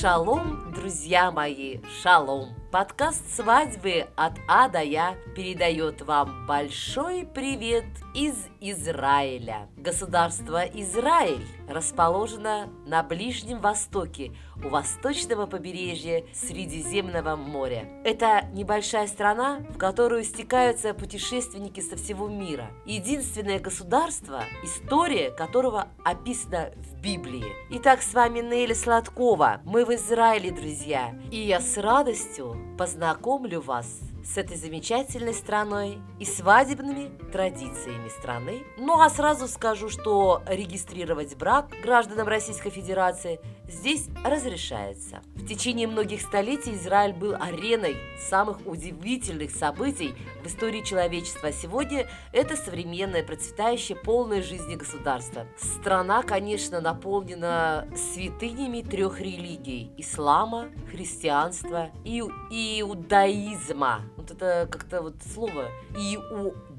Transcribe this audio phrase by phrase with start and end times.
[0.00, 2.48] Шалом, друзья мои, шалом!
[2.72, 9.68] Подкаст «Свадьбы» от А до Я передает вам большой привет из Израиля.
[9.76, 14.32] Государство Израиль расположено на Ближнем Востоке,
[14.64, 17.88] у восточного побережья Средиземного моря.
[18.04, 22.70] Это небольшая страна, в которую стекаются путешественники со всего мира.
[22.86, 27.44] Единственное государство, история которого описана в Библии.
[27.70, 29.60] Итак, с вами Нелли Сладкова.
[29.64, 31.14] Мы в Израиле, друзья.
[31.30, 38.62] И я с радостью познакомлю вас с этой замечательной страной и свадебными традициями страны.
[38.78, 45.22] Ну а сразу скажу, что регистрировать брак гражданам Российской Федерации здесь разрешается.
[45.34, 51.52] В течение многих столетий Израиль был ареной самых удивительных событий в истории человечества.
[51.52, 55.46] Сегодня это современное, процветающее, полное жизни государство.
[55.58, 65.68] Страна, конечно, наполнена святынями трех религий– ислама, христианства и иудаизма вот это как-то вот слово
[65.94, 66.73] иудаизма,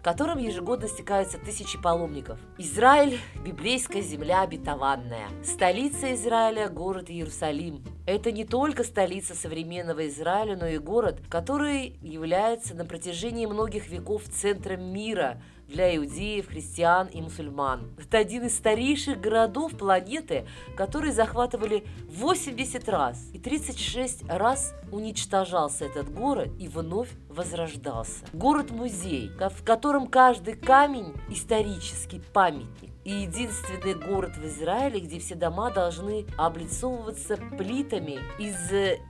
[0.00, 2.38] в котором ежегодно стекаются тысячи паломников.
[2.58, 5.28] Израиль– библейская земля обетованная.
[5.44, 7.82] Столица Израиля– город Иерусалим.
[8.06, 14.22] Это не только столица современного Израиля, но и город, который является на протяжении многих веков
[14.24, 17.90] центром мира– для иудеев, христиан и мусульман.
[17.98, 23.30] Это один из старейших городов планеты, которые захватывали 80 раз.
[23.32, 28.24] И 36 раз уничтожался этот город и вновь возрождался.
[28.32, 35.70] Город-музей, в котором каждый камень исторический памятник и единственный город в Израиле, где все дома
[35.70, 38.56] должны облицовываться плитами из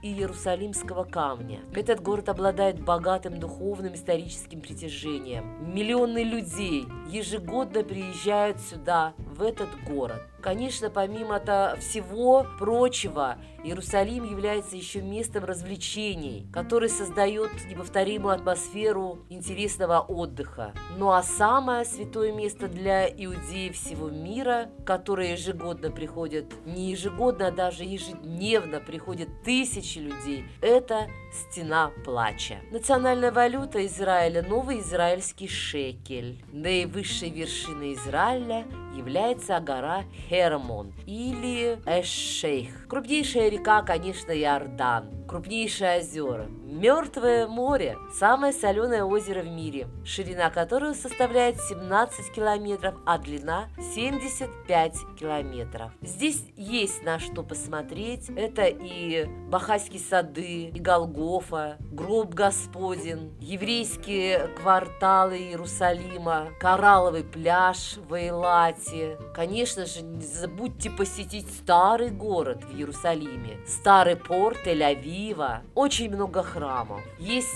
[0.03, 1.61] Иерусалимского камня.
[1.73, 5.73] Этот город обладает богатым духовным историческим притяжением.
[5.73, 10.21] Миллионы людей ежегодно приезжают сюда, в этот город.
[10.41, 11.39] Конечно, помимо
[11.79, 20.73] всего прочего, Иерусалим является еще местом развлечений, который создает неповторимую атмосферу интересного отдыха.
[20.97, 27.51] Ну а самое святое место для иудеев всего мира, которое ежегодно приходят, не ежегодно, а
[27.51, 32.57] даже ежедневно приходят тысячи людей, это Стена плача.
[32.71, 36.43] Национальная валюта Израиля– новый израильский шекель.
[36.51, 38.65] Наивысшей вершиной Израиля
[38.97, 42.87] является гора Хермон или Эш-Шейх.
[42.87, 45.25] Крупнейшая река, конечно, Иордан.
[45.27, 46.47] Крупнейшие озера.
[46.67, 54.93] Мертвое море– самое соленое озеро в мире, ширина которого составляет 17 километров, а длина 75
[55.19, 55.91] километров.
[56.01, 58.29] Здесь есть на что посмотреть.
[58.35, 68.86] Это и Бахайские сады, и Голгофа, Гроб Господен, еврейские кварталы Иерусалима, Коралловый пляж в Эйлате.
[69.33, 75.61] Конечно же, не забудьте посетить старый город в Иерусалиме, старый порт Тель-Авива.
[75.75, 77.47] Очень много храмов, есть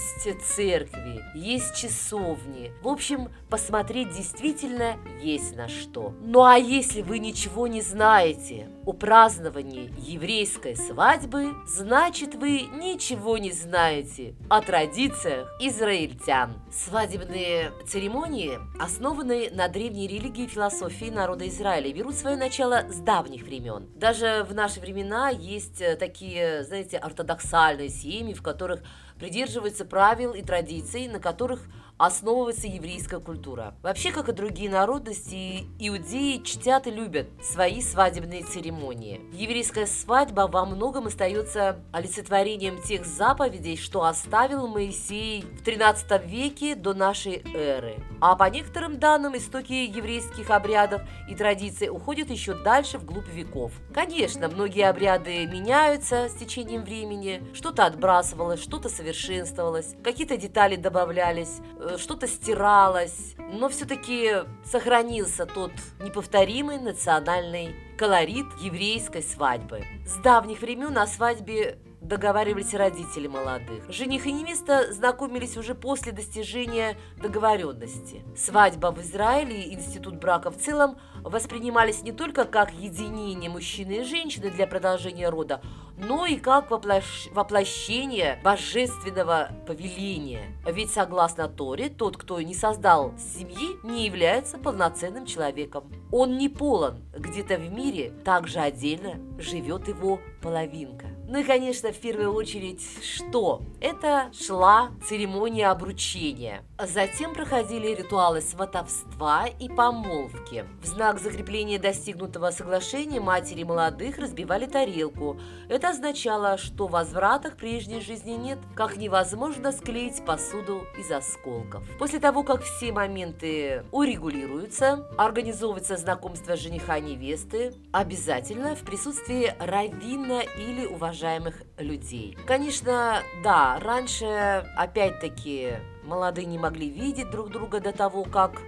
[0.44, 2.72] церкви, есть часовни.
[2.82, 6.14] В общем, посмотреть действительно есть на что.
[6.22, 13.52] Ну а если вы ничего не знаете о праздновании еврейской свадьбы, значит вы ничего не
[13.52, 16.54] знаете о традициях израильтян.
[16.72, 23.44] Свадебные церемонии, основанные на древней религии и философии народа Израиля, берут свое начало с давних
[23.44, 23.88] времен.
[23.96, 28.82] Даже в наши времена есть такие, знаете, ортодоксальные семьи, в которых
[29.20, 31.68] придерживаются правил и традиций, на которых
[32.06, 33.76] основывается еврейская культура.
[33.84, 39.22] Вообще, как и другие народности, иудеи чтят и любят свои свадебные церемонии.
[39.34, 46.94] Еврейская свадьба во многом остается олицетворением тех заповедей, что оставил Моисей в 13 веке до
[46.94, 47.98] нашей эры.
[48.20, 53.74] А по некоторым данным, истоки еврейских обрядов и традиций уходят еще дальше вглубь веков.
[53.94, 61.91] Конечно, многие обряды меняются с течением времени, что-то отбрасывалось, что-то совершенствовалось, какие-то детали добавлялись, э,
[61.98, 69.84] что-то стиралось, но все-таки сохранился тот неповторимый национальный колорит еврейской свадьбы.
[70.06, 73.90] С давних времен на свадьбе договаривались родители молодых.
[73.90, 78.24] Жених и невеста знакомились уже после достижения договоренности.
[78.36, 84.04] Свадьба в Израиле и институт брака в целом воспринимались не только как единение мужчины и
[84.04, 85.62] женщины для продолжения рода,
[85.98, 87.28] но и как воплощ...
[87.32, 90.58] воплощение божественного повеления.
[90.66, 95.84] Ведь согласно Торе, тот, кто не создал семьи, не является полноценным человеком.
[96.12, 101.08] Он не полон, где-то в мире также отдельно живет его половинка.
[101.32, 103.62] Ну и, конечно, в первую очередь, что?
[103.80, 106.62] Это шла церемония обручения.
[106.78, 110.66] Затем проходили ритуалы сватовства и помолвки.
[110.82, 115.40] В знак закрепления достигнутого соглашения матери молодых разбивали тарелку.
[115.70, 121.82] Это означало, что возврата к прежней жизни нет, как невозможно склеить посуду из осколков.
[121.98, 130.86] После того, как все моменты урегулируются, организовывается знакомство жениха невесты, обязательно в присутствии раввина или
[131.22, 132.36] уважаемых людей.
[132.48, 135.74] Конечно, да, раньше, опять-таки,
[136.04, 138.60] молодые не могли видеть друг друга до того, как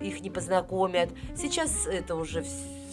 [0.00, 1.10] их не познакомят.
[1.34, 2.44] Сейчас это уже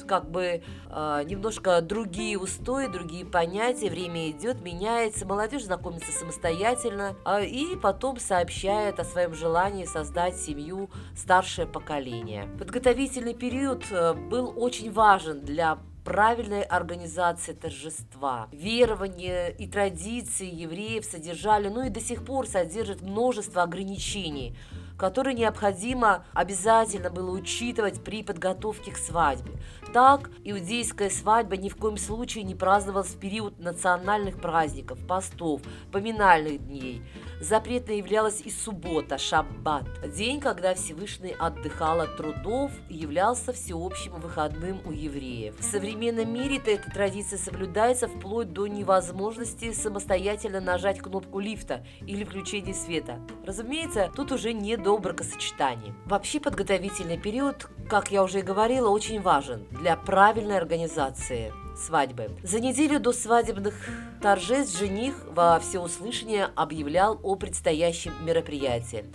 [0.07, 7.45] как бы э, немножко другие устои, другие понятия, время идет, меняется, молодежь знакомится самостоятельно э,
[7.45, 12.49] и потом сообщает о своем желании создать семью старшее поколение.
[12.59, 18.47] Подготовительный период э, был очень важен для правильной организации торжества.
[18.51, 24.55] Верования и традиции евреев содержали, ну и до сих пор содержат множество ограничений–
[24.97, 29.51] которые необходимо обязательно было учитывать при подготовке к свадьбе.
[29.91, 35.61] Так, иудейская свадьба ни в коем случае не праздновалась в период национальных праздников, постов,
[35.91, 37.01] поминальных дней.
[37.43, 39.83] Запретной являлась и суббота, шаббат,
[40.15, 45.59] день, когда Всевышний отдыхал от трудов и являлся всеобщим выходным у евреев.
[45.59, 52.73] В современном мире-то эта традиция соблюдается вплоть до невозможности самостоятельно нажать кнопку лифта или включения
[52.73, 53.19] света.
[53.45, 55.93] Разумеется, тут уже не до бракосочетаний.
[56.05, 62.29] Вообще подготовительный период, как я уже и говорила, очень важен для правильной организации свадьбы.
[62.43, 63.73] За неделю до свадебных
[64.21, 69.05] торжеств жених во всеуслышание объявлял о предстоящем мероприятии.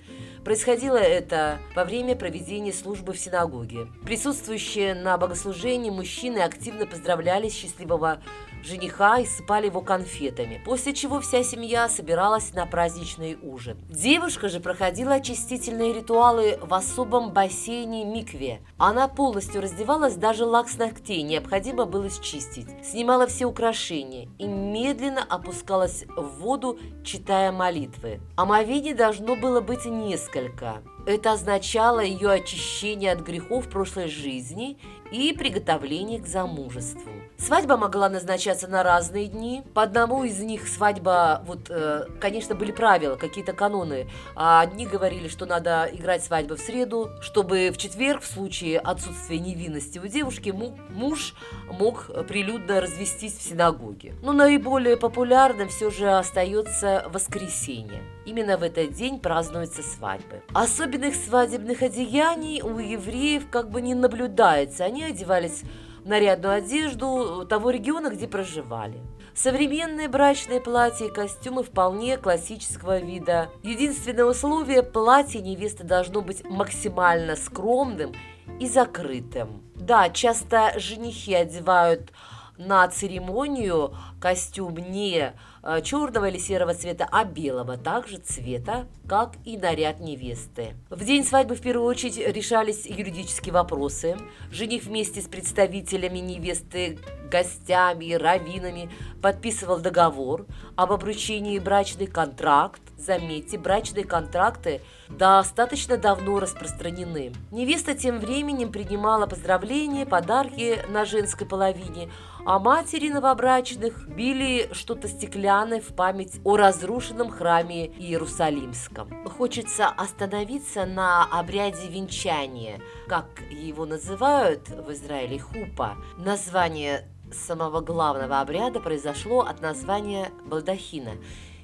[0.44, 3.88] Происходило это во время проведения службы в синагоге.
[4.04, 8.22] Присутствующие на богослужении мужчины активно поздравляли счастливого
[8.62, 13.78] жениха и сыпали его конфетами, после чего вся семья собиралась на праздничный ужин.
[13.88, 18.60] Девушка же проходила очистительные ритуалы в особом бассейне Микве.
[18.76, 22.68] Она полностью раздевалась, даже лак с ногтей необходимо было счистить.
[22.84, 28.20] Снимала все украшения и медленно опускалась в воду, читая молитвы.
[28.36, 30.82] Омовений должно было быть несколько.
[31.06, 34.78] Это означало ее очищение от грехов прошлой жизни
[35.10, 37.10] и приготовление к замужеству.
[37.40, 39.62] Свадьба могла назначаться на разные дни.
[39.72, 44.08] По одному из них свадьба, вот, э, конечно, были правила, какие-то каноны.
[44.34, 49.38] А одни говорили, что надо играть свадьбу в среду, чтобы в четверг, в случае отсутствия
[49.38, 51.34] невинности у девушки, муж
[51.70, 54.16] мог прилюдно развестись в синагоге.
[54.20, 58.02] Но наиболее популярным все же остается воскресенье.
[58.26, 60.42] Именно в этот день празднуются свадьбы.
[60.52, 64.84] Особенных свадебных одеяний у евреев как бы не наблюдается.
[64.84, 65.62] Они одевались
[66.08, 69.00] нарядную одежду того региона, где проживали.
[69.34, 73.50] Современные брачные платья и костюмы вполне классического вида.
[73.62, 78.14] Единственное условие– платье невесты должно быть максимально скромным
[78.58, 79.62] и закрытым.
[79.76, 82.12] Да, часто женихи одевают
[82.58, 85.32] на церемонию костюм не
[85.62, 90.74] э, черного или серого цвета, а белого, также цвета, как и наряд невесты.
[90.90, 94.16] В день свадьбы в первую очередь решались юридические вопросы.
[94.50, 96.98] Жених вместе с представителями невесты,
[97.30, 98.90] гостями раввинами
[99.22, 100.46] подписывал договор
[100.76, 102.82] об обручении брачный контракт.
[102.96, 107.32] Заметьте, брачные контракты достаточно давно распространены.
[107.52, 112.10] Невеста тем временем принимала поздравления, подарки на женской половине,
[112.48, 119.10] а матери новобрачных били что-то стеклянное в память о разрушенном храме Иерусалимском.
[119.36, 125.98] Хочется остановиться на обряде венчания, как его называют в Израиле хупа.
[126.16, 131.16] Название самого главного обряда произошло от названия балдахина.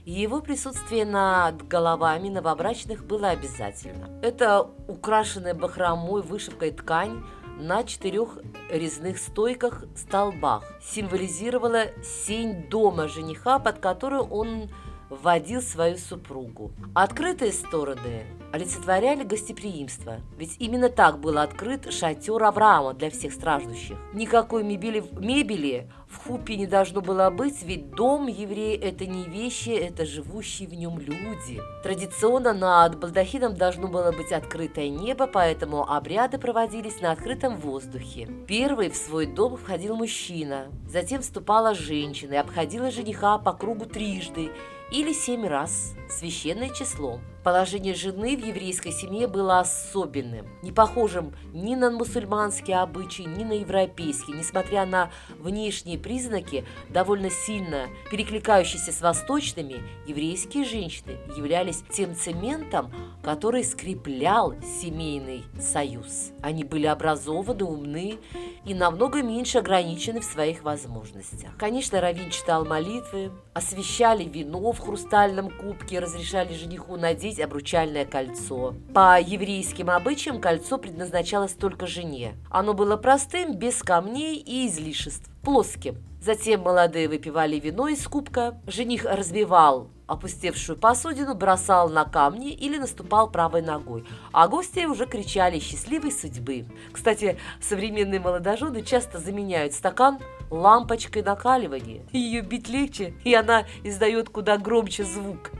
[0.04, 4.10] Его присутствие над головами новобрачных было обязательно.
[4.20, 7.24] Это украшенная бахромой вышивкой ткань
[7.58, 8.38] на четырех
[8.70, 14.70] резных стойках-столбах символизировала сень дома жениха, под которую он
[15.14, 16.72] вводил свою супругу.
[16.94, 23.96] Открытые стороны олицетворяли гостеприимство, ведь именно так был открыт шатер Авраама для всех страждущих.
[24.12, 29.70] Никакой мебели, мебели в хупе не должно было быть, ведь дом еврея– это не вещи,
[29.70, 31.60] это живущие в нем люди.
[31.82, 38.28] Традиционно над балдахином должно было быть открытое небо, поэтому обряды проводились на открытом воздухе.
[38.46, 44.52] Первый в свой дом входил мужчина, затем вступала женщина и обходила жениха по кругу трижды
[44.90, 47.20] или семь раз, священное число.
[47.44, 53.52] Положение жены в еврейской семье было особенным, не похожим ни на мусульманские обычаи, ни на
[53.52, 54.38] европейские.
[54.38, 62.90] Несмотря на внешние признаки, довольно сильно перекликающиеся с восточными, еврейские женщины являлись тем цементом,
[63.22, 66.30] который скреплял семейный союз.
[66.40, 68.18] Они были образованы, умны
[68.64, 71.50] и намного меньше ограничены в своих возможностях.
[71.58, 78.74] Конечно, Равин читал молитвы, освещали вино в хрустальном кубке, разрешали жениху надеть обручальное кольцо.
[78.92, 82.34] По еврейским обычаям кольцо предназначалось только жене.
[82.50, 85.96] Оно было простым, без камней и излишеств, плоским.
[86.20, 93.30] Затем молодые выпивали вино из кубка, жених разбивал опустевшую посудину, бросал на камни или наступал
[93.30, 96.66] правой ногой, а гости уже кричали «счастливой судьбы».
[96.92, 100.18] Кстати, современные молодожены часто заменяют стакан
[100.50, 102.02] лампочкой накаливания.
[102.12, 105.50] Ее бить легче, и она издает куда громче звук.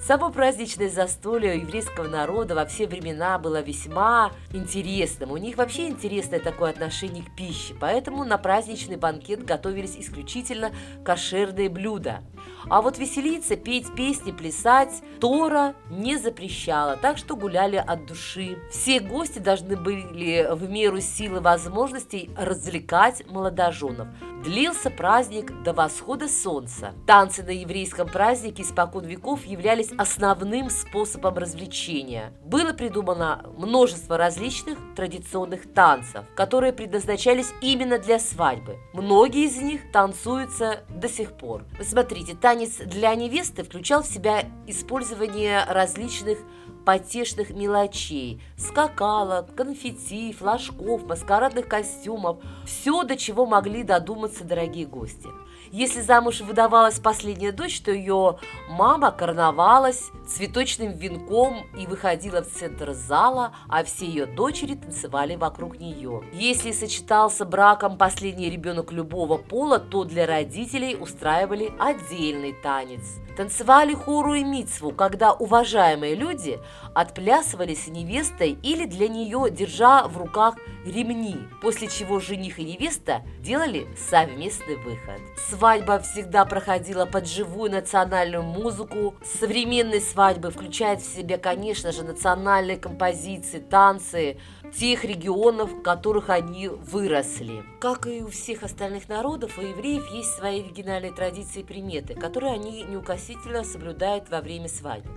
[0.00, 5.32] Само праздничное застолье еврейского народа во все времена было весьма интересным.
[5.32, 10.70] У них вообще интересное такое отношение к пище, поэтому на праздничный банкет готовились исключительно
[11.04, 12.22] кошерные блюда.
[12.70, 18.58] А вот веселиться, петь песни, плясать Тора не запрещала, так что гуляли от души.
[18.70, 24.08] Все гости должны были в меру силы возможностей развлекать молодоженов.
[24.44, 26.92] Длился праздник до восхода солнца.
[27.06, 32.32] Танцы на еврейском празднике испокон веков являлись основным способом развлечения.
[32.44, 38.76] Было придумано множество различных традиционных танцев, которые предназначались именно для свадьбы.
[38.92, 41.64] Многие из них танцуются до сих пор.
[41.78, 46.38] Вы смотрите, танец для невесты включал в себя использование различных
[46.84, 55.28] потешных мелочей, скакалок, конфетти, флажков, маскарадных костюмов, все, до чего могли додуматься дорогие гости.
[55.70, 58.38] Если замуж выдавалась последняя дочь, то ее
[58.70, 65.78] мама короновалась цветочным венком и выходила в центр зала, а все ее дочери танцевали вокруг
[65.78, 66.22] нее.
[66.32, 73.18] Если сочетался браком последний ребенок любого пола, то для родителей устраивали отдельный танец.
[73.38, 76.58] Танцевали хору и мицву, когда уважаемые люди
[76.92, 83.22] отплясывали с невестой или для нее держа в руках ремни, после чего жених и невеста
[83.38, 85.20] делали совместный выход.
[85.50, 89.14] Свадьба всегда проходила под живую национальную музыку.
[89.22, 94.38] Современные свадьбы включают в себя, конечно же, национальные композиции, танцы,
[94.72, 97.62] тех регионов, в которых они выросли.
[97.80, 102.52] Как и у всех остальных народов, у евреев есть свои оригинальные традиции и приметы, которые
[102.52, 105.10] они неукосительно соблюдают во время свадьбы.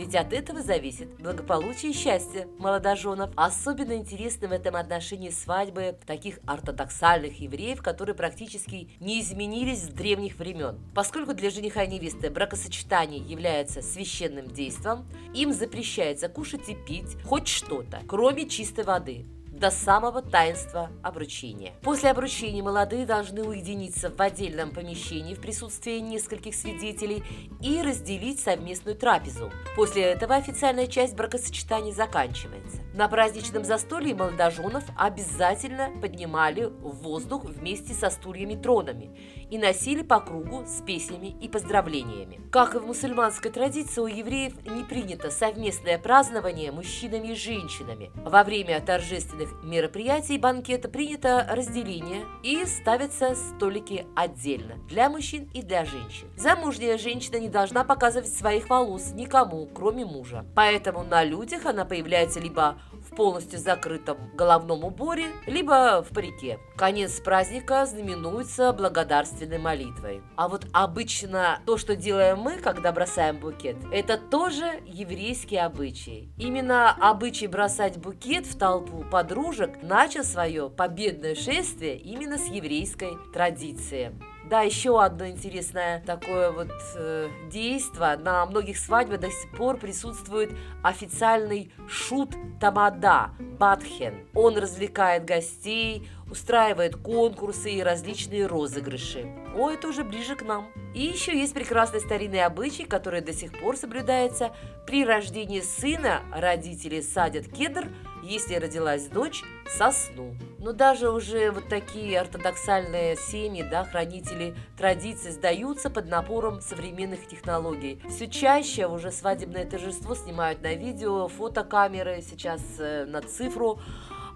[0.00, 3.32] Ведь от этого зависит благополучие и счастье молодоженов.
[3.36, 10.38] Особенно интересны в этом отношении свадьбы таких ортодоксальных евреев, которые практически не изменились с древних
[10.38, 10.80] времен.
[10.94, 17.48] Поскольку для жениха и невесты бракосочетание является священным действом, им запрещается кушать и пить хоть
[17.48, 19.26] что-то, кроме чистой воды
[19.60, 21.74] до самого таинства обручения.
[21.82, 27.22] После обручения молодые должны уединиться в отдельном помещении в присутствии нескольких свидетелей
[27.60, 29.52] и разделить совместную трапезу.
[29.76, 32.78] После этого официальная часть бракосочетания заканчивается.
[32.94, 39.16] На праздничном застолье молодоженов обязательно поднимали в воздух вместе со стульями-тронами
[39.50, 42.40] и носили по кругу с песнями и поздравлениями.
[42.50, 48.10] Как и в мусульманской традиции, у евреев не принято совместное празднование мужчинами и женщинами.
[48.14, 55.84] Во время торжественных мероприятий банкета принято разделение и ставятся столики отдельно для мужчин и для
[55.84, 56.28] женщин.
[56.36, 60.44] Замужняя женщина не должна показывать своих волос никому, кроме мужа.
[60.54, 62.78] Поэтому на людях она появляется либо
[63.10, 66.58] в полностью закрытом головном уборе, либо в парике.
[66.76, 70.22] Конец праздника знаменуется благодарственной молитвой.
[70.36, 76.32] А вот обычно то, что делаем мы, когда бросаем букет, это тоже еврейский обычай.
[76.38, 84.12] Именно обычай бросать букет в толпу подружек начал свое победное шествие именно с еврейской традиции.
[84.48, 88.16] Да, еще одно интересное такое вот э, действие.
[88.16, 90.50] На многих свадьбах до сих пор присутствует
[90.82, 94.26] официальный шут тамада, батхен.
[94.34, 99.26] Он развлекает гостей, устраивает конкурсы и различные розыгрыши.
[99.56, 100.68] О, это уже ближе к нам.
[100.94, 104.52] И еще есть прекрасный старинный обычай, который до сих пор соблюдается.
[104.86, 107.88] При рождении сына родители садят кедр,
[108.22, 109.42] если родилась дочь–
[109.76, 110.34] сосну.
[110.58, 118.00] Но даже уже вот такие ортодоксальные семьи, да, хранители традиций сдаются под напором современных технологий.
[118.08, 123.80] Все чаще уже свадебное торжество снимают на видео, фотокамеры, сейчас э, на цифру.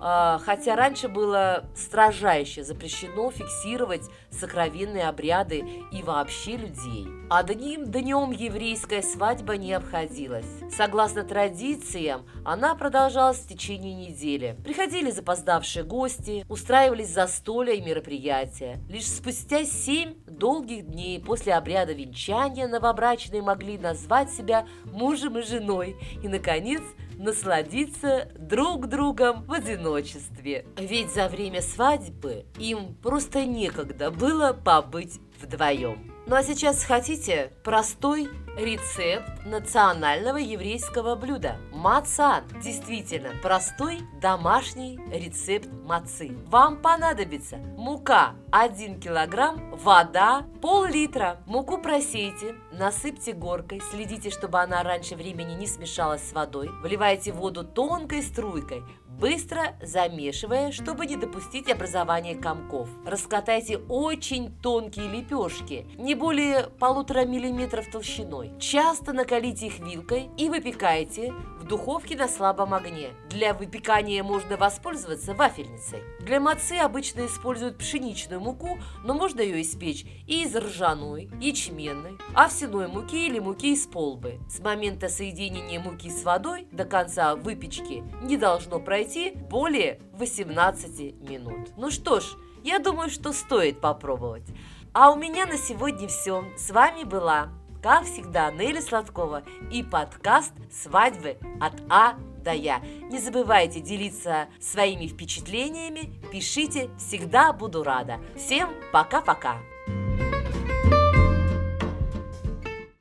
[0.01, 7.09] А, хотя раньше было строжайше запрещено фиксировать сокровенные обряды и вообще людей.
[7.31, 10.47] Одним днем еврейская свадьба не обходилась.
[10.71, 14.57] Согласно традициям, она продолжалась в течение недели.
[14.65, 18.81] Приходили запоздавшие гости, устраивались застолья и мероприятия.
[18.89, 25.97] Лишь спустя семь долгих дней после обряда венчания новобрачные могли назвать себя мужем и женой
[26.23, 26.83] и, наконец,
[27.19, 30.67] насладиться друг другом в одиночестве.
[30.77, 36.13] Ведь за время свадьбы им просто некогда было побыть вдвоем.
[36.27, 42.45] Ну а сейчас хотите простой рецепт национального еврейского блюда– мацан.
[42.63, 46.37] Действительно, простой домашний рецепт мацы.
[46.47, 51.43] Вам понадобится мука 1 килограмм, вода пол-литра.
[51.47, 56.71] Муку просейте, насыпьте горкой, следите, чтобы она раньше времени не смешалась с водой.
[56.83, 58.83] Вливайте воду тонкой струйкой,
[59.19, 62.89] быстро замешивая, чтобы не допустить образования комков.
[63.05, 68.53] Раскатайте очень тонкие лепешки, не более полутора миллиметров толщиной.
[68.59, 73.11] Часто накалите их вилкой и выпекайте в духовке на слабом огне.
[73.31, 76.03] Для выпекания можно воспользоваться вафельницей.
[76.21, 82.89] Для мацы обычно используют пшеничную муку, но можно ее испечь и из ржаной, ячменной, овсяной
[82.89, 84.39] муки или муки из полбы.
[84.49, 91.73] С момента соединения муки с водой до конца выпечки не должно пройти более 18 минут.
[91.77, 92.25] Ну что ж,
[92.63, 94.45] я думаю, что стоит попробовать.
[94.93, 96.45] А у меня на сегодня все.
[96.57, 97.51] С вами была
[97.83, 102.79] как всегда, Нелли Сладкова и подкаст «Свадьбы от А до Я».
[102.79, 108.21] Не забывайте делиться своими впечатлениями, пишите, всегда буду рада.
[108.37, 109.59] Всем пока-пока!